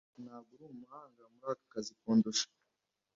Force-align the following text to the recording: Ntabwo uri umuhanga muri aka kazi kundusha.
Ntabwo 0.23 0.49
uri 0.55 0.63
umuhanga 0.71 1.21
muri 1.33 1.45
aka 1.53 1.65
kazi 1.71 1.91
kundusha. 1.99 2.47